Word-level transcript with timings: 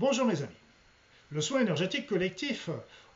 Bonjour 0.00 0.24
mes 0.24 0.40
amis. 0.40 0.48
Le 1.30 1.42
soin 1.42 1.60
énergétique 1.60 2.06
collectif 2.06 2.70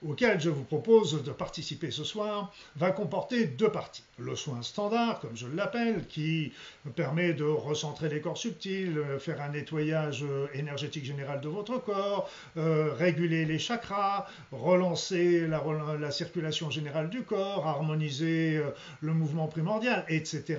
auquel 0.07 0.39
je 0.39 0.51
vous 0.51 0.65
propose 0.65 1.25
de 1.25 1.31
participer 1.31 1.91
ce 1.91 2.05
soir 2.05 2.53
va 2.77 2.91
comporter 2.91 3.47
deux 3.47 3.73
parties. 3.73 4.05
Le 4.19 4.37
soin 4.37 4.61
standard, 4.61 5.21
comme 5.21 5.35
je 5.35 5.47
l'appelle, 5.47 6.07
qui 6.07 6.53
permet 6.95 7.33
de 7.33 7.45
recentrer 7.45 8.11
les 8.11 8.21
corps 8.21 8.37
subtils, 8.37 9.03
faire 9.19 9.41
un 9.41 9.49
nettoyage 9.49 10.27
énergétique 10.53 11.07
général 11.07 11.41
de 11.41 11.49
votre 11.49 11.79
corps, 11.79 12.29
euh, 12.59 12.93
réguler 12.93 13.47
les 13.47 13.59
chakras, 13.59 14.27
relancer 14.53 15.47
la, 15.47 15.65
la, 15.99 16.11
circulation 16.11 16.69
générale 16.69 17.09
du 17.09 17.23
corps, 17.23 17.67
harmoniser 17.67 18.59
euh, 18.59 18.69
le 19.01 19.15
mouvement 19.15 19.47
primordial, 19.49 20.05
etc. 20.11 20.59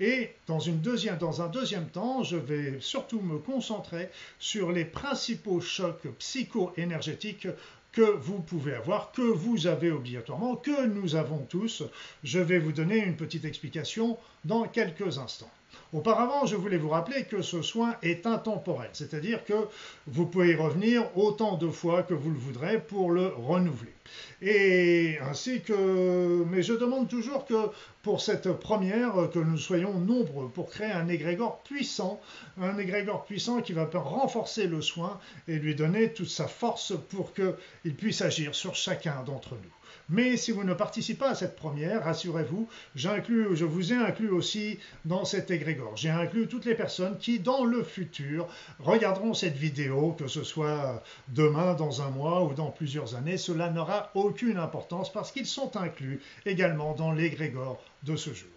Et 0.00 0.30
dans, 0.46 0.68
un 0.68 1.48
deuxième 1.48 1.88
temps, 1.88 2.22
je 2.22 2.36
vais 2.36 2.80
surtout 2.80 3.20
me 3.20 3.38
concentrer 3.38 4.08
sur 4.38 4.72
les 4.72 4.84
principaux 4.84 5.60
chocs 5.60 6.06
psycho-énergétiques 6.18 7.48
que 7.92 8.02
vous 8.02 8.40
pouvez 8.40 8.74
avoir, 8.74 9.10
que 9.12 9.22
vous 9.22 9.66
avez 9.66 9.90
obligatoirement, 9.90 10.56
que 10.56 10.86
nous 10.86 11.16
avons 11.16 11.38
tous. 11.46 11.82
Je 12.24 12.38
vais 12.38 12.58
vous 12.58 12.72
donner 12.72 12.98
une 12.98 13.16
petite 13.16 13.46
explication 13.46 14.18
dans 14.44 14.68
quelques 14.68 15.18
instants. 15.18 15.50
Auparavant, 15.92 16.46
je 16.46 16.56
voulais 16.56 16.78
vous 16.78 16.88
rappeler 16.88 17.24
que 17.24 17.42
ce 17.42 17.62
soin 17.62 17.94
est 18.02 18.26
intemporel, 18.26 18.90
c'est-à-dire 18.92 19.44
que 19.44 19.68
vous 20.08 20.26
pouvez 20.26 20.50
y 20.50 20.54
revenir 20.54 21.16
autant 21.16 21.56
de 21.56 21.68
fois 21.68 22.02
que 22.02 22.14
vous 22.14 22.30
le 22.30 22.38
voudrez 22.38 22.80
pour 22.80 23.12
le 23.12 23.28
renouveler. 23.28 23.94
Et 24.42 25.18
ainsi 25.22 25.62
que, 25.62 26.44
mais 26.50 26.62
je 26.62 26.74
demande 26.74 27.08
toujours 27.08 27.44
que 27.44 27.70
pour 28.02 28.20
cette 28.20 28.52
première, 28.52 29.30
que 29.32 29.38
nous 29.38 29.58
soyons 29.58 29.94
nombreux 29.98 30.48
pour 30.48 30.70
créer 30.70 30.92
un 30.92 31.08
égrégore 31.08 31.62
puissant, 31.62 32.20
un 32.60 32.78
égrégore 32.78 33.24
puissant 33.24 33.62
qui 33.62 33.72
va 33.72 33.88
renforcer 33.94 34.66
le 34.66 34.82
soin 34.82 35.20
et 35.46 35.56
lui 35.56 35.74
donner 35.74 36.12
toute 36.12 36.28
sa 36.28 36.48
force 36.48 36.94
pour 37.10 37.32
qu'il 37.32 37.94
puisse 37.94 38.22
agir 38.22 38.54
sur 38.54 38.74
chacun 38.74 39.22
d'entre 39.24 39.54
nous. 39.54 39.75
Mais 40.08 40.36
si 40.36 40.52
vous 40.52 40.62
ne 40.62 40.72
participez 40.72 41.18
pas 41.18 41.30
à 41.30 41.34
cette 41.34 41.56
première, 41.56 42.04
rassurez-vous, 42.04 42.68
je 42.94 43.64
vous 43.64 43.92
ai 43.92 43.96
inclus 43.96 44.28
aussi 44.28 44.78
dans 45.04 45.24
cet 45.24 45.50
égrégore. 45.50 45.96
J'ai 45.96 46.10
inclus 46.10 46.46
toutes 46.46 46.64
les 46.64 46.76
personnes 46.76 47.18
qui, 47.18 47.40
dans 47.40 47.64
le 47.64 47.82
futur, 47.82 48.46
regarderont 48.78 49.34
cette 49.34 49.56
vidéo, 49.56 50.12
que 50.12 50.28
ce 50.28 50.44
soit 50.44 51.02
demain, 51.28 51.74
dans 51.74 52.02
un 52.02 52.10
mois 52.10 52.44
ou 52.44 52.54
dans 52.54 52.70
plusieurs 52.70 53.16
années. 53.16 53.36
Cela 53.36 53.70
n'aura 53.70 54.12
aucune 54.14 54.58
importance 54.58 55.12
parce 55.12 55.32
qu'ils 55.32 55.46
sont 55.46 55.76
inclus 55.76 56.20
également 56.44 56.94
dans 56.94 57.10
l'égrégore 57.10 57.82
de 58.04 58.14
ce 58.14 58.32
jour. 58.32 58.48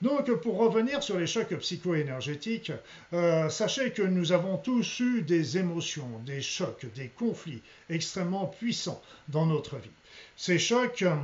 Donc, 0.00 0.30
pour 0.42 0.58
revenir 0.58 1.02
sur 1.02 1.18
les 1.18 1.26
chocs 1.26 1.56
psycho-énergétiques, 1.56 2.70
euh, 3.12 3.48
sachez 3.48 3.90
que 3.90 4.02
nous 4.02 4.30
avons 4.30 4.56
tous 4.56 5.00
eu 5.00 5.22
des 5.22 5.58
émotions, 5.58 6.08
des 6.24 6.40
chocs, 6.40 6.86
des 6.94 7.08
conflits 7.08 7.62
extrêmement 7.90 8.46
puissants 8.46 9.02
dans 9.26 9.44
notre 9.44 9.76
vie. 9.76 9.90
Ces 10.36 10.60
chocs 10.60 11.00
ne 11.00 11.08
euh, 11.08 11.16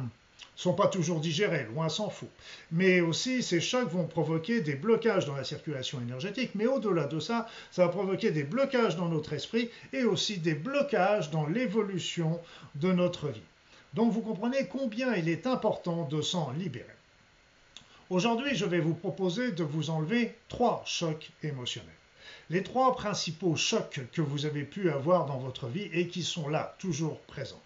sont 0.57 0.75
pas 0.75 0.89
toujours 0.89 1.21
digérés, 1.21 1.69
loin 1.73 1.89
s'en 1.89 2.11
faut. 2.11 2.29
Mais 2.73 3.01
aussi, 3.01 3.45
ces 3.45 3.61
chocs 3.61 3.93
vont 3.93 4.09
provoquer 4.09 4.61
des 4.61 4.75
blocages 4.75 5.27
dans 5.27 5.37
la 5.37 5.45
circulation 5.45 6.01
énergétique, 6.01 6.51
mais 6.57 6.67
au-delà 6.67 7.05
de 7.05 7.21
ça, 7.21 7.49
ça 7.71 7.87
va 7.87 7.93
provoquer 7.93 8.33
des 8.33 8.43
blocages 8.43 8.97
dans 8.97 9.09
notre 9.09 9.35
esprit 9.35 9.71
et 9.93 10.03
aussi 10.03 10.39
des 10.39 10.55
blocages 10.55 11.31
dans 11.31 11.47
l'évolution 11.47 12.41
de 12.75 12.93
notre 12.93 13.29
vie. 13.29 13.41
Donc 13.95 14.13
vous 14.13 14.23
comprenez 14.23 14.67
combien 14.67 15.15
il 15.15 15.29
est 15.29 15.47
important 15.47 16.09
de 16.09 16.21
s'en 16.23 16.51
libérer. 16.51 16.89
Aujourd'hui, 18.15 18.55
je 18.55 18.65
vais 18.65 18.79
vous 18.79 18.95
proposer 18.95 19.51
de 19.51 19.65
vous 19.65 19.91
enlever 19.91 20.37
trois 20.49 20.85
chocs 20.87 21.33
émotionnels. 21.43 21.91
Les 22.49 22.63
trois 22.63 22.95
principaux 22.95 23.57
chocs 23.57 24.03
que 24.13 24.23
vous 24.23 24.47
avez 24.47 24.63
pu 24.63 24.89
avoir 24.89 25.27
dans 25.27 25.39
votre 25.39 25.67
vie 25.67 25.91
et 25.93 26.07
qui 26.07 26.23
sont 26.23 26.49
là, 26.49 26.77
toujours 26.79 27.19
présents. 27.23 27.61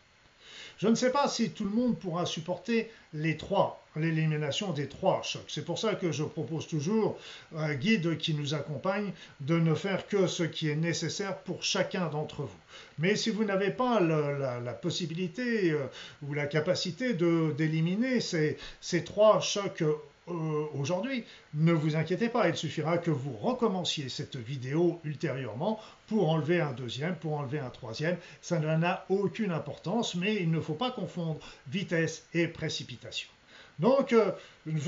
Je 0.79 0.89
ne 0.89 0.95
sais 0.95 1.13
pas 1.13 1.29
si 1.29 1.51
tout 1.51 1.65
le 1.65 1.71
monde 1.71 1.99
pourra 1.99 2.25
supporter 2.25 2.91
les 3.13 3.37
trois, 3.37 3.85
l'élimination 3.95 4.73
des 4.73 4.89
trois 4.89 5.23
chocs. 5.23 5.45
C'est 5.49 5.67
pour 5.67 5.79
ça 5.79 5.97
que 5.97 6.13
je 6.13 6.25
propose 6.25 6.67
toujours 6.67 7.19
un 7.55 7.75
guide 7.75 8.17
qui 8.17 8.33
nous 8.33 8.55
accompagne 8.55 9.13
de 9.41 9.59
ne 9.59 9.75
faire 9.75 10.07
que 10.07 10.27
ce 10.27 10.45
qui 10.45 10.71
est 10.71 10.77
nécessaire 10.77 11.37
pour 11.41 11.63
chacun 11.63 12.07
d'entre 12.07 12.45
vous. 12.45 12.61
Mais 12.99 13.17
si 13.17 13.29
vous 13.29 13.45
n'avez 13.45 13.71
pas 13.71 14.01
la, 14.01 14.73
possibilité 14.73 15.73
euh, 15.73 15.89
ou 16.27 16.33
la 16.33 16.47
capacité 16.47 17.13
d'éliminer 17.13 18.21
ces, 18.21 18.57
ces 18.81 19.05
trois 19.05 19.41
chocs 19.43 19.85
euh, 20.31 20.67
aujourd'hui, 20.75 21.25
ne 21.55 21.73
vous 21.73 21.97
inquiétez 21.97 22.29
pas, 22.29 22.49
il 22.49 22.57
suffira 22.57 22.99
que 22.99 23.11
vous 23.11 23.33
recommenciez 23.33 24.09
cette 24.09 24.37
vidéo 24.37 25.01
ultérieurement 25.05 25.81
pour 26.07 26.29
enlever 26.31 26.61
un 26.61 26.73
deuxième, 26.73 27.17
pour 27.17 27.35
enlever 27.35 27.59
un 27.59 27.71
troisième. 27.71 28.17
Ça 28.41 28.59
n'a 28.59 29.05
aucune 29.09 29.53
importance, 29.53 30.15
mais 30.15 30.37
il 30.37 30.51
ne 30.51 30.61
faut 30.61 30.75
pas 30.75 30.91
confondre 30.91 31.41
vitesse 31.69 32.27
et 32.35 32.49
précipitation. 32.49 33.29
Donc, 33.79 34.13
euh, 34.13 34.33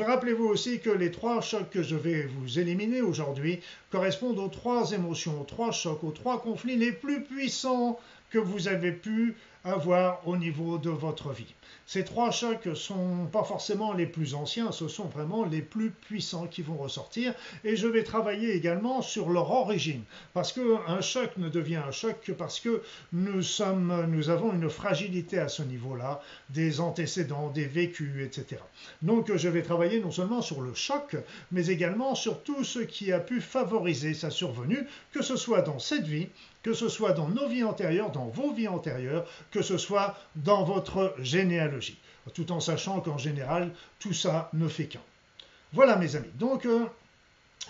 rappelez-vous 0.00 0.47
aussi 0.47 0.81
que 0.81 0.91
les 0.91 1.12
trois 1.12 1.41
chocs 1.41 1.71
que 1.71 1.83
je 1.83 1.95
vais 1.95 2.23
vous 2.23 2.59
éliminer 2.59 3.00
aujourd'hui 3.03 3.61
correspondent 3.91 4.39
aux 4.39 4.49
trois 4.49 4.93
émotions, 4.93 5.41
aux 5.41 5.45
trois 5.45 5.71
chocs, 5.71 6.03
aux 6.03 6.11
trois 6.11 6.43
conflits 6.43 6.77
les 6.77 6.93
plus 6.93 7.23
puissants 7.23 7.99
que 8.31 8.39
vous 8.39 8.69
avez 8.69 8.93
pu 8.93 9.37
avoir 9.65 10.26
au 10.26 10.37
niveau 10.37 10.78
de 10.78 10.91
votre 10.91 11.31
vie. 11.31 11.54
Ces 11.87 12.04
trois 12.04 12.31
chocs 12.31 12.69
sont 12.75 13.26
pas 13.32 13.43
forcément 13.43 13.93
les 13.93 14.06
plus 14.06 14.34
anciens, 14.34 14.71
ce 14.71 14.87
sont 14.87 15.06
vraiment 15.06 15.44
les 15.44 15.60
plus 15.60 15.91
puissants 15.91 16.47
qui 16.47 16.62
vont 16.62 16.76
ressortir 16.76 17.34
et 17.65 17.75
je 17.75 17.88
vais 17.88 18.04
travailler 18.04 18.54
également 18.54 19.03
sur 19.03 19.28
leur 19.31 19.50
origine 19.50 20.03
parce 20.32 20.53
qu'un 20.53 21.00
choc 21.00 21.31
ne 21.37 21.49
devient 21.49 21.82
un 21.84 21.91
choc 21.91 22.20
que 22.22 22.32
parce 22.32 22.60
que 22.60 22.82
nous 23.12 23.43
sommes 23.43 24.06
nous 24.09 24.31
avons 24.31 24.53
une 24.53 24.70
fragilité 24.70 25.38
à 25.41 25.49
ce 25.49 25.62
niveau-là, 25.62 26.22
des 26.50 26.81
antécédents, 26.81 27.49
des 27.50 27.66
vécus, 27.66 28.25
etc. 28.25 28.62
Donc 29.03 29.34
je 29.34 29.49
vais 29.49 29.62
travailler 29.62 30.00
non 30.00 30.12
seulement 30.12 30.43
sur 30.43 30.60
le 30.60 30.75
choc, 30.75 31.16
mais 31.50 31.66
également 31.66 32.15
sur 32.15 32.43
tout 32.43 32.62
ce 32.62 32.78
qui 32.78 33.12
a 33.12 33.19
pu 33.19 33.41
favoriser 33.41 34.15
sa 34.15 34.31
survenue, 34.31 34.87
que 35.12 35.22
ce 35.22 35.37
soit 35.37 35.62
dans 35.62 35.78
cette 35.78 36.06
vie, 36.06 36.28
que 36.62 36.75
ce 36.75 36.88
soit 36.88 37.12
dans 37.12 37.28
nos 37.28 37.48
vies 37.48 37.65
antérieures, 37.65 38.10
dans 38.10 38.26
vos 38.26 38.53
vies 38.53 38.69
antérieures, 38.69 39.26
que 39.50 39.62
ce 39.62 39.78
soit 39.78 40.16
dans 40.37 40.65
votre 40.65 41.15
généalogie, 41.19 41.98
tout 42.34 42.53
en 42.53 42.60
sachant 42.60 43.00
qu'en 43.00 43.19
général, 43.19 43.72
tout 43.98 44.12
ça 44.12 44.50
ne 44.53 44.69
fait 44.69 44.87
qu'un. 44.87 45.00
Voilà 45.72 45.97
mes 45.97 46.16
amis. 46.16 46.31
Donc, 46.34 46.66
euh, 46.66 46.87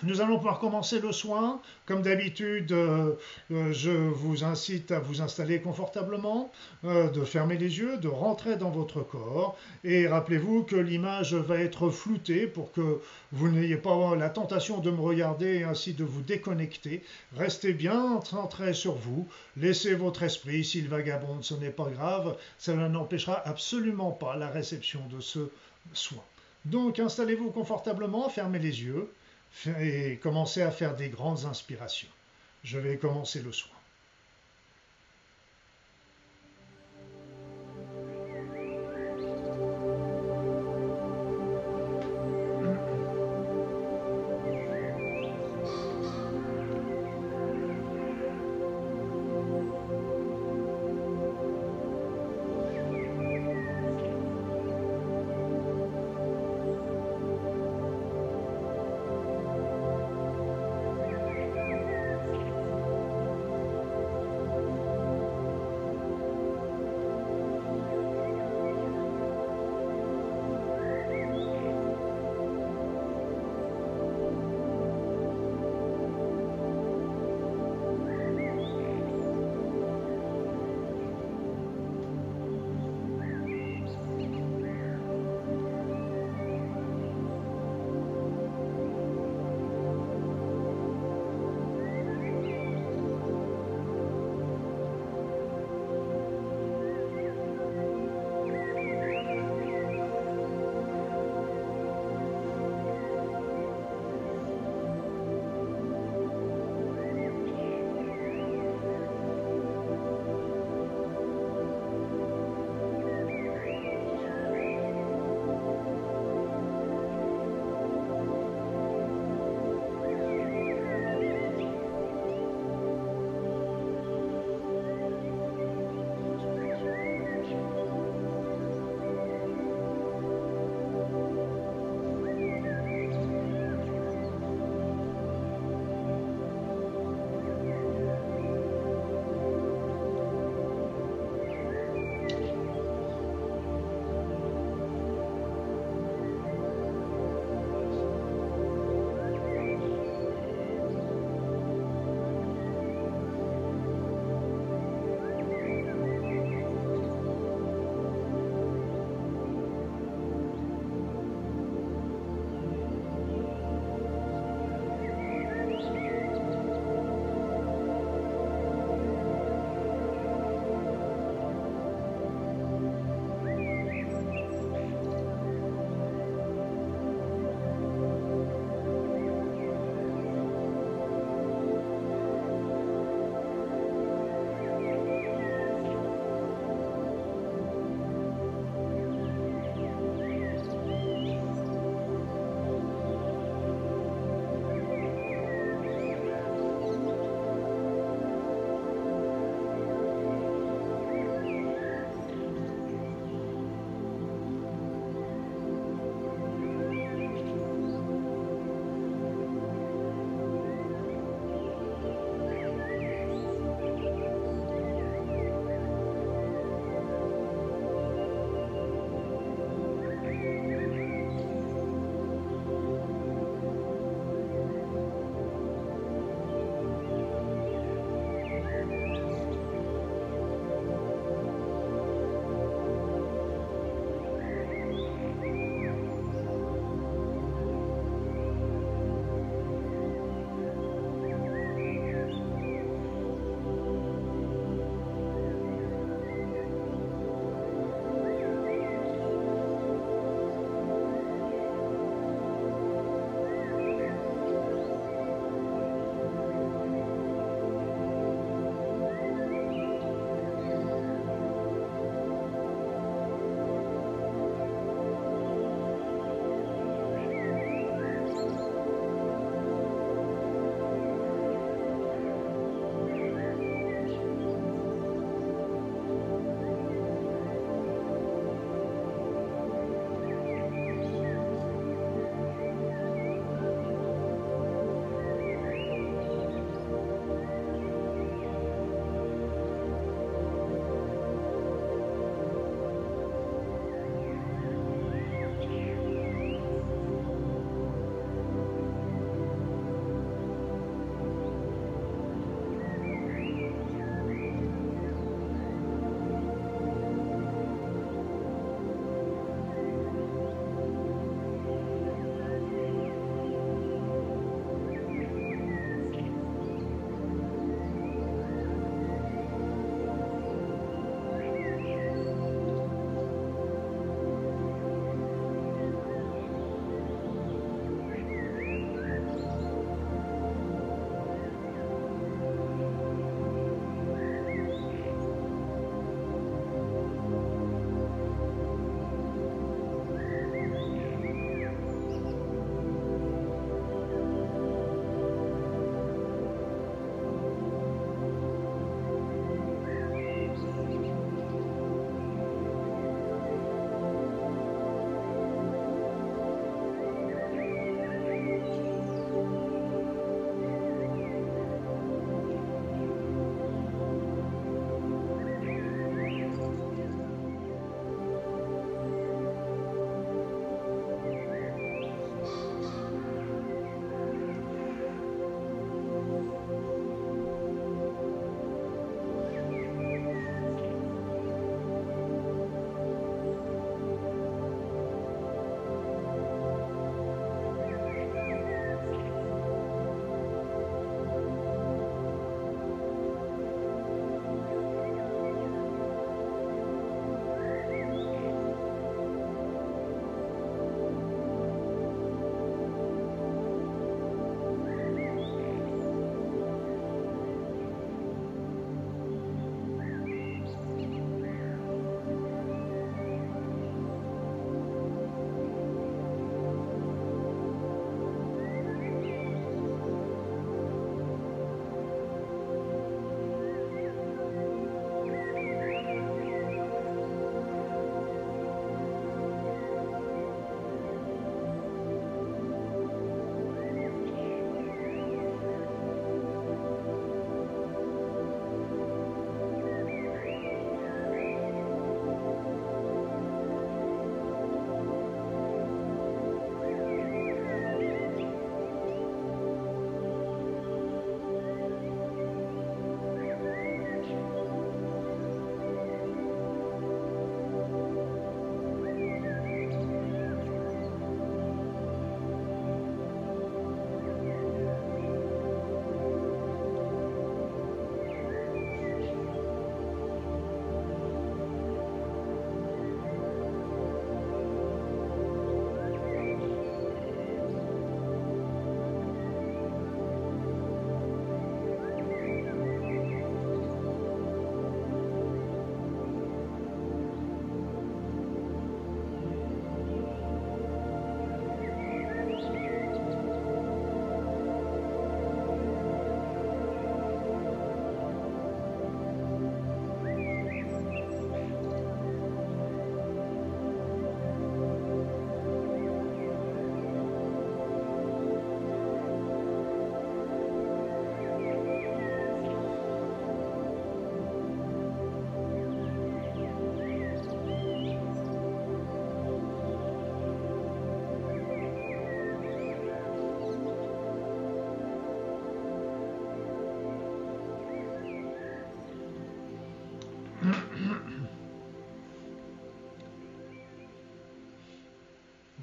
nous 0.03 0.23
allons 0.23 0.37
pouvoir 0.37 0.59
commencer 0.59 0.99
le 0.99 1.13
soin. 1.13 1.61
Comme 1.85 2.03
d'habitude, 2.03 2.73
euh, 2.73 3.15
euh, 3.51 3.73
je 3.73 3.91
vous 3.91 4.45
incite 4.45 4.93
à 4.93 5.01
vous 5.01 5.21
installer 5.21 5.61
confortablement, 5.61 6.51
euh, 6.85 7.11
de 7.11 7.25
fermer 7.25 7.59
les 7.59 7.79
yeux, 7.79 7.99
de 7.99 8.09
rentrer 8.09 8.57
dans 8.57 8.71
votre 8.71 9.03
corps. 9.03 9.59
Et 9.85 10.07
rappelez-vous 10.07 10.63
que 10.63 10.77
l'image 10.77 11.35
va 11.35 11.59
être 11.59 11.91
floutée 11.91 12.47
pour 12.47 12.73
que 12.73 13.01
vous 13.33 13.49
n'ayez 13.51 13.77
pas 13.77 14.17
la 14.17 14.31
tentation 14.31 14.79
de 14.79 14.91
me 14.91 15.01
regarder 15.01 15.59
et 15.59 15.65
ainsi 15.65 15.93
de 15.93 16.05
vous 16.05 16.23
déconnecter. 16.23 17.03
Restez 17.37 17.75
bien 17.75 18.21
centré 18.23 18.73
sur 18.73 18.95
vous. 18.95 19.29
Laissez 19.57 19.95
votre 19.95 20.23
esprit, 20.23 20.65
s'il 20.65 20.89
vagabonde, 20.89 21.45
ce 21.45 21.55
n'est 21.55 21.71
pas 21.71 21.91
grave. 21.91 22.37
Cela 22.59 22.89
n'empêchera 22.89 23.43
absolument 23.47 24.13
pas 24.13 24.37
la 24.37 24.49
réception 24.49 25.01
de 25.11 25.21
ce 25.21 25.51
soin. 25.93 26.23
Donc 26.65 26.99
installez-vous 26.99 27.51
confortablement, 27.51 28.29
fermez 28.29 28.59
les 28.59 28.83
yeux 28.83 29.11
et 29.81 30.19
commencer 30.23 30.63
à 30.63 30.71
faire 30.71 30.97
des 30.97 31.09
grandes 31.09 31.45
inspirations. 31.45 32.09
Je 32.65 32.79
vais 32.79 32.97
commencer 32.97 33.41
le 33.43 33.53
soin. 33.53 33.80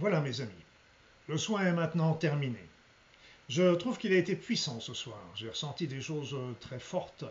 Voilà 0.10 0.22
mes 0.22 0.40
amis, 0.40 0.64
le 1.28 1.38
soin 1.38 1.66
est 1.66 1.74
maintenant 1.74 2.14
terminé. 2.14 2.66
Je 3.50 3.76
trouve 3.76 3.98
qu'il 3.98 4.14
a 4.14 4.18
été 4.18 4.38
puissant 4.38 4.80
ce 4.80 4.94
soir. 4.94 5.20
J'ai 5.36 5.50
ressenti 5.50 5.86
des 5.86 6.00
choses 6.00 6.34
euh, 6.34 6.54
très 6.62 6.80
fortes 6.80 7.26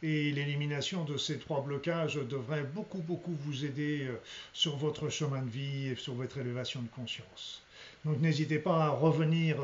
et 0.00 0.30
l'élimination 0.30 1.02
de 1.04 1.16
ces 1.16 1.38
trois 1.38 1.60
blocages 1.60 2.14
devrait 2.14 2.62
beaucoup, 2.62 3.02
beaucoup 3.02 3.34
vous 3.44 3.64
aider 3.64 4.06
euh, 4.08 4.20
sur 4.52 4.76
votre 4.76 5.08
chemin 5.08 5.42
de 5.42 5.50
vie 5.50 5.88
et 5.88 5.96
sur 5.96 6.14
votre 6.14 6.38
élévation 6.38 6.82
de 6.82 6.88
conscience. 6.88 7.62
Donc 8.04 8.20
n'hésitez 8.20 8.58
pas 8.58 8.84
à 8.84 8.88
revenir 8.90 9.56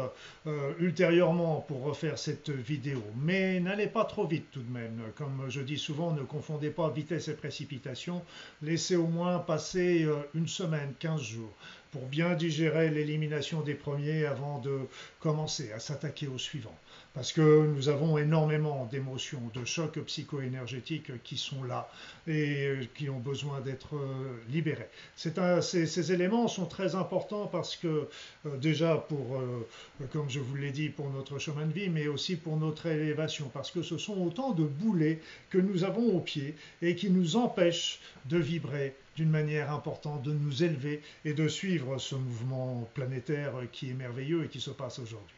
euh, 0.47 0.73
ultérieurement 0.81 1.61
pour 1.69 1.83
refaire 1.83 2.19
cette 2.19 2.51
vidéo. 2.51 3.03
Mais 3.17 3.61
n'allez 3.61 3.87
pas 3.87 4.05
trop 4.05 4.27
vite 4.27 4.47
tout 4.51 4.63
de 4.63 4.73
même. 4.73 5.01
Comme 5.17 5.47
je 5.49 5.61
dis 5.61 5.79
souvent, 5.79 6.13
ne 6.13 6.23
confondez 6.23 6.71
pas 6.71 6.91
vitesse 6.91 7.29
et 7.29 7.35
précipitation. 7.35 8.23
Laissez 8.63 8.97
au 8.97 9.07
moins 9.07 9.39
passer 9.39 10.07
une 10.35 10.49
semaine, 10.49 10.95
15 10.99 11.21
jours 11.21 11.53
pour 11.97 12.09
bien 12.09 12.35
digérer 12.35 12.91
l'élimination 12.91 13.63
des 13.63 13.75
premiers 13.75 14.27
avant 14.27 14.59
de 14.59 14.81
commencer 15.19 15.73
à 15.73 15.79
s'attaquer 15.79 16.27
aux 16.27 16.37
suivants. 16.37 16.77
Parce 17.15 17.33
que 17.33 17.67
nous 17.67 17.89
avons 17.89 18.19
énormément 18.19 18.87
d'émotions, 18.91 19.41
de 19.55 19.65
chocs 19.65 19.99
psycho-énergétiques 20.01 21.23
qui 21.23 21.39
sont 21.39 21.65
là 21.65 21.89
et 22.29 22.81
qui 22.95 23.09
ont 23.09 23.19
besoin 23.19 23.63
d'être 23.63 23.97
euh, 23.97 24.37
libérés. 24.51 24.91
ces, 25.17 26.13
éléments 26.13 26.49
sont 26.49 26.67
très 26.67 26.95
importants 26.95 27.47
parce 27.47 27.77
que 27.77 28.09
euh, 28.45 28.57
déjà 28.59 28.97
pour, 28.97 29.37
euh, 29.37 29.67
comme 30.13 30.29
je 30.29 30.41
vous 30.41 30.57
l'ai 30.57 30.73
dit, 30.73 30.91
pour 30.91 31.09
notre 31.09 31.39
chemin 31.39 31.65
de 31.65 31.73
vie, 31.73 31.89
mais 31.89 32.09
aussi 32.09 32.37
pour 32.37 32.59
notre 32.59 32.85
élévation, 32.85 33.51
parce 33.55 33.71
que 33.71 33.81
ce 33.81 33.97
sont 33.97 34.19
autant 34.21 34.51
de 34.51 34.65
boulets 34.65 35.21
que 35.49 35.57
nous 35.57 35.85
avons 35.85 36.15
au 36.15 36.21
pied 36.21 36.55
et 36.83 36.95
qui 36.95 37.09
nous 37.09 37.37
empêchent 37.37 38.01
de 38.27 38.37
vibrer 38.37 38.95
d'une 39.17 39.31
manière 39.31 39.73
importante, 39.73 40.23
de 40.23 40.33
nous 40.33 40.63
élever 40.63 41.03
et 41.25 41.33
de 41.33 41.49
suivre 41.49 41.99
ce 41.99 42.15
mouvement 42.15 42.89
planétaire 42.95 43.53
qui 43.73 43.91
est 43.91 43.95
merveilleux 43.95 44.45
et 44.45 44.49
qui 44.49 44.61
se 44.61 44.71
passe 44.71 44.99
aujourd'hui. 44.99 45.37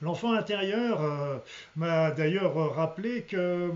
L'enfant 0.00 0.32
intérieur 0.32 1.02
euh, 1.02 1.38
m'a 1.74 2.12
d'ailleurs 2.12 2.74
rappelé 2.74 3.22
que 3.22 3.72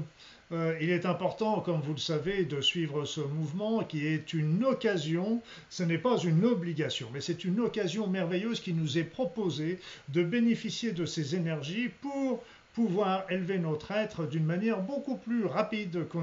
euh, 0.53 0.77
il 0.81 0.91
est 0.91 1.07
important, 1.07 1.61
comme 1.61 1.81
vous 1.81 1.95
le 1.95 1.99
savez, 1.99 2.45
de 2.45 2.61
suivre 2.61 3.05
ce 3.07 3.21
mouvement 3.21 3.83
qui 3.83 4.07
est 4.07 4.33
une 4.35 4.65
occasion, 4.65 5.41
ce 5.71 5.83
n'est 5.83 5.99
pas 5.99 6.19
une 6.19 6.45
obligation, 6.45 7.09
mais 7.13 7.21
c'est 7.21 7.45
une 7.45 7.59
occasion 7.59 8.07
merveilleuse 8.07 8.61
qui 8.61 8.75
nous 8.75 8.99
est 8.99 9.05
proposée 9.05 9.81
de 10.11 10.23
bénéficier 10.23 10.93
de 10.93 11.07
ces 11.07 11.35
énergies 11.35 11.91
pour 12.03 12.45
pouvoir 12.75 13.31
élever 13.31 13.59
notre 13.59 13.91
être 13.91 14.27
d'une 14.27 14.45
manière 14.45 14.81
beaucoup 14.81 15.17
plus 15.17 15.45
rapide 15.45 16.07
que 16.09 16.19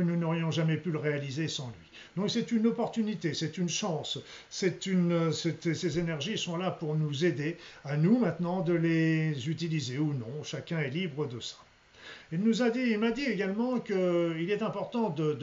nous 0.00 0.16
n'aurions 0.16 0.50
jamais 0.50 0.76
pu 0.76 0.90
le 0.90 0.98
réaliser 0.98 1.48
sans 1.48 1.68
lui. 1.68 1.90
Donc 2.16 2.30
c'est 2.30 2.52
une 2.52 2.66
opportunité, 2.66 3.34
c'est 3.34 3.58
une 3.58 3.68
chance, 3.68 4.18
ces 4.48 5.98
énergies 5.98 6.38
sont 6.38 6.56
là 6.56 6.70
pour 6.70 6.94
nous 6.94 7.24
aider, 7.24 7.56
à 7.84 7.96
nous 7.96 8.18
maintenant 8.18 8.60
de 8.60 8.74
les 8.74 9.48
utiliser 9.48 9.98
ou 9.98 10.12
non, 10.14 10.42
chacun 10.44 10.78
est 10.78 10.90
libre 10.90 11.26
de 11.26 11.40
ça. 11.40 11.56
Il 12.32 12.40
nous 12.40 12.60
a 12.60 12.70
dit, 12.70 12.80
il 12.80 12.98
m'a 12.98 13.12
dit 13.12 13.24
également 13.24 13.78
qu'il 13.78 14.50
est 14.50 14.62
important 14.62 15.10
de, 15.10 15.36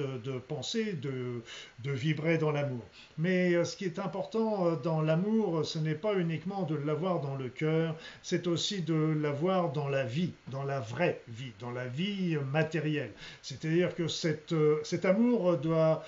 penser, 0.49 0.93
de, 0.93 1.41
vibrer 1.85 2.37
dans 2.37 2.51
l'amour. 2.51 2.83
Mais 3.17 3.53
euh, 3.53 3.63
ce 3.63 3.77
qui 3.77 3.85
est 3.85 3.99
important 3.99 4.67
euh, 4.67 4.75
dans 4.75 5.01
l'amour, 5.01 5.65
ce 5.65 5.77
n'est 5.79 5.95
pas 5.95 6.15
uniquement 6.15 6.63
de 6.63 6.75
l'avoir 6.75 7.21
dans 7.21 7.35
le 7.35 7.49
cœur, 7.49 7.95
c'est 8.21 8.47
aussi 8.47 8.81
de 8.81 8.93
l'avoir 8.93 9.71
dans 9.71 9.87
la 9.87 10.03
vie, 10.03 10.31
dans 10.47 10.63
la 10.63 10.79
vraie 10.79 11.21
vie, 11.27 11.51
dans 11.59 11.71
la 11.71 11.85
vie 11.85 12.37
matérielle. 12.51 13.11
C'est-à-dire 13.41 13.95
que 13.95 14.03
euh, 14.53 14.79
cet 14.83 15.05
amour 15.05 15.57
doit 15.57 16.03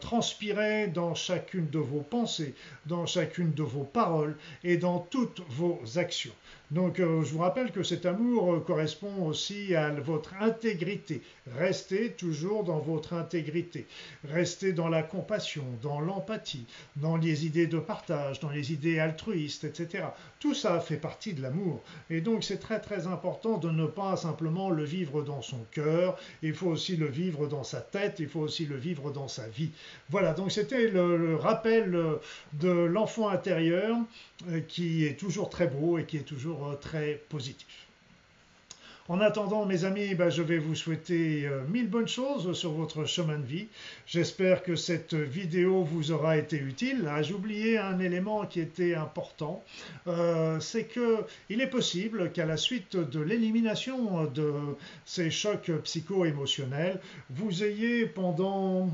transpirer 0.00 0.88
dans 0.88 1.14
chacune 1.14 1.68
de 1.70 1.78
vos 1.78 2.00
pensées, 2.00 2.54
dans 2.86 3.06
chacune 3.06 3.52
de 3.52 3.62
vos 3.62 3.84
paroles 3.84 4.36
et 4.62 4.76
dans 4.76 4.98
toutes 4.98 5.40
vos 5.48 5.80
actions. 5.96 6.34
Donc 6.70 6.96
je 6.98 7.32
vous 7.32 7.38
rappelle 7.38 7.70
que 7.72 7.82
cet 7.82 8.04
amour 8.04 8.62
correspond 8.64 9.26
aussi 9.26 9.74
à 9.74 9.90
votre 10.04 10.34
intégrité. 10.40 11.22
Restez 11.56 12.12
toujours 12.12 12.64
dans 12.64 12.78
votre 12.78 13.14
intégrité. 13.14 13.86
Restez 14.24 14.72
dans 14.72 14.88
la 14.88 15.02
compassion, 15.02 15.64
dans 15.82 16.00
l'empathie, 16.00 16.66
dans 16.96 17.16
les 17.16 17.46
idées 17.46 17.66
de 17.66 17.78
partage, 17.78 18.40
dans 18.40 18.50
les 18.50 18.72
idées 18.72 18.98
altruistes, 18.98 19.64
etc. 19.64 20.04
Tout 20.38 20.54
ça 20.54 20.80
fait 20.80 20.96
partie 20.96 21.32
de 21.32 21.42
l'amour. 21.42 21.82
Et 22.10 22.20
donc 22.20 22.44
c'est 22.44 22.58
très 22.58 22.80
très 22.80 23.06
important 23.06 23.58
de 23.58 23.70
ne 23.70 23.86
pas 23.86 24.16
simplement 24.16 24.70
le 24.70 24.84
vivre 24.84 25.22
dans 25.22 25.42
son 25.42 25.64
cœur, 25.70 26.18
il 26.42 26.54
faut 26.54 26.68
aussi 26.68 26.96
le 26.96 27.06
vivre 27.06 27.46
dans 27.46 27.64
sa 27.64 27.80
tête, 27.80 28.16
il 28.20 28.28
faut 28.28 28.40
aussi 28.40 28.66
le 28.66 28.76
vivre 28.76 29.10
dans 29.10 29.28
sa 29.28 29.48
vie. 29.48 29.70
Voilà, 30.10 30.34
donc 30.34 30.52
c'était 30.52 30.88
le, 30.88 31.36
rappel 31.36 31.98
de 32.52 32.68
l'enfant 32.68 33.28
intérieur 33.28 33.96
euh, 34.48 34.60
qui 34.60 35.04
est 35.04 35.18
toujours 35.18 35.50
très 35.50 35.66
beau 35.66 35.98
et 35.98 36.04
qui 36.04 36.16
est 36.16 36.28
toujours 36.28 36.68
euh, 36.68 36.74
très 36.76 37.22
positif. 37.28 37.86
En 39.06 39.20
attendant, 39.20 39.66
mes 39.66 39.84
amis, 39.84 40.14
ben, 40.14 40.30
je 40.30 40.40
vais 40.40 40.56
vous 40.56 40.74
souhaiter 40.74 41.46
euh, 41.46 41.62
mille 41.68 41.90
bonnes 41.90 42.08
choses 42.08 42.54
sur 42.54 42.72
votre 42.72 43.04
chemin 43.04 43.38
de 43.38 43.44
vie. 43.44 43.66
J'espère 44.06 44.62
que 44.62 44.76
cette 44.76 45.12
vidéo 45.12 45.84
vous 45.84 46.10
aura 46.10 46.38
été 46.38 46.56
utile. 46.56 47.06
Ah, 47.10 47.20
j'ai 47.20 47.34
oublié 47.34 47.76
un 47.76 47.98
élément 47.98 48.46
qui 48.46 48.60
était 48.60 48.94
important, 48.94 49.62
euh, 50.06 50.58
c'est 50.58 50.88
qu'il 50.88 51.60
est 51.60 51.66
possible 51.66 52.32
qu'à 52.32 52.46
la 52.46 52.56
suite 52.56 52.96
de 52.96 53.20
l'élimination 53.20 54.24
de 54.24 54.54
ces 55.04 55.30
chocs 55.30 55.70
psycho-émotionnels, 55.82 56.98
vous 57.28 57.62
ayez 57.62 58.06
pendant 58.06 58.88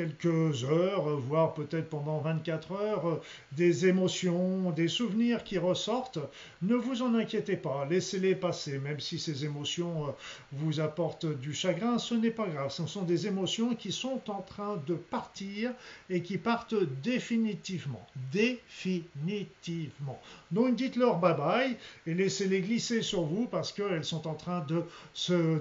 quelques 0.00 0.64
heures, 0.64 1.14
voire 1.18 1.52
peut-être 1.52 1.90
pendant 1.90 2.20
24 2.20 2.72
heures, 2.72 3.20
des 3.52 3.86
émotions, 3.86 4.70
des 4.70 4.88
souvenirs 4.88 5.44
qui 5.44 5.58
ressortent, 5.58 6.18
ne 6.62 6.74
vous 6.74 7.02
en 7.02 7.14
inquiétez 7.14 7.56
pas, 7.56 7.86
laissez-les 7.90 8.34
passer, 8.34 8.78
même 8.78 8.98
si 8.98 9.18
ces 9.18 9.44
émotions 9.44 10.08
euh, 10.08 10.12
vous 10.52 10.80
apportent 10.80 11.26
du 11.26 11.52
chagrin, 11.52 11.98
ce 11.98 12.14
n'est 12.14 12.30
pas 12.30 12.46
grave, 12.46 12.70
ce 12.70 12.86
sont 12.86 13.02
des 13.02 13.26
émotions 13.26 13.74
qui 13.74 13.92
sont 13.92 14.22
en 14.30 14.40
train 14.40 14.82
de 14.86 14.94
partir 14.94 15.70
et 16.08 16.22
qui 16.22 16.38
partent 16.38 16.82
définitivement, 17.02 18.06
définitivement. 18.32 20.18
Donc 20.50 20.76
dites-leur 20.76 21.18
bye 21.18 21.36
bye 21.36 21.76
et 22.06 22.14
laissez-les 22.14 22.62
glisser 22.62 23.02
sur 23.02 23.22
vous 23.22 23.46
parce 23.46 23.72
qu'elles 23.72 24.04
sont 24.04 24.26
en 24.26 24.34
train 24.34 24.64
de, 24.66 24.82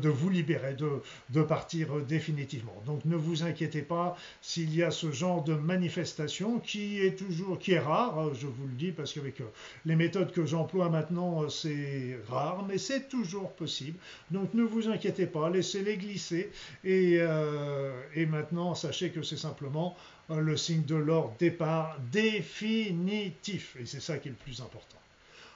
vous 0.10 0.30
libérer, 0.30 0.76
de, 0.76 1.02
de 1.30 1.42
partir 1.42 2.00
définitivement. 2.08 2.82
Donc 2.86 3.04
ne 3.04 3.18
vous 3.18 3.44
inquiétez 3.44 3.82
pas, 3.82 4.16
s'il 4.42 4.76
y 4.76 4.84
a 4.84 4.92
ce 4.92 5.12
genre 5.12 5.44
de 5.44 5.54
manifestation 5.54 6.60
qui 6.60 7.02
est 7.02 7.18
toujours, 7.18 7.60
qui 7.60 7.74
est 7.74 7.80
rare, 7.80 8.34
je 8.34 8.48
vous 8.48 8.68
le 8.68 8.74
dis 8.74 8.92
parce 8.92 9.14
qu'avec 9.14 9.42
euh, 9.42 9.46
les 9.86 9.96
méthodes 9.96 10.32
que 10.32 10.46
j'emploie 10.46 10.90
maintenant, 10.90 11.44
euh, 11.44 11.50
c'est 11.50 12.20
rare, 12.30 12.66
mais 12.68 12.78
c'est 12.78 13.10
toujours 13.10 13.52
possible. 13.54 13.98
Donc 14.32 14.54
ne 14.54 14.64
vous 14.64 14.90
inquiétez 14.90 15.26
pas, 15.26 15.50
laissez-les 15.50 15.98
glisser 15.98 16.52
et, 16.84 17.18
euh, 17.20 17.92
et 18.16 18.26
maintenant 18.26 18.76
sachez 18.76 19.10
que 19.10 19.24
c'est 19.24 19.38
simplement 19.38 19.96
le 20.30 20.56
signe 20.58 20.84
de 20.84 20.96
leur 20.96 21.32
départ 21.40 21.98
définitif 22.12 23.76
et 23.80 23.86
c'est 23.86 24.02
ça 24.02 24.20
qui 24.20 24.28
est 24.28 24.32
le 24.32 24.38
plus 24.38 24.62
important. 24.62 24.98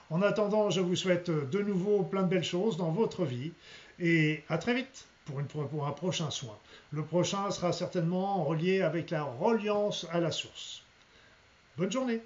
En 0.09 0.21
attendant, 0.21 0.69
je 0.71 0.81
vous 0.81 0.95
souhaite 0.95 1.29
de 1.29 1.59
nouveau 1.61 2.03
plein 2.03 2.23
de 2.23 2.27
belles 2.27 2.43
choses 2.43 2.75
dans 2.75 2.91
votre 2.91 3.23
vie 3.23 3.51
et 3.99 4.43
à 4.49 4.57
très 4.57 4.73
vite 4.73 5.05
pour, 5.25 5.87
un 5.87 5.91
prochain 5.91 6.29
soin. 6.29 6.57
Le 6.91 7.03
prochain 7.03 7.49
sera 7.51 7.71
certainement 7.71 8.43
relié 8.43 8.81
avec 8.81 9.09
la 9.09 9.23
reliance 9.23 10.05
à 10.11 10.19
la 10.19 10.31
source. 10.31 10.83
Bonne 11.77 11.91
journée 11.91 12.21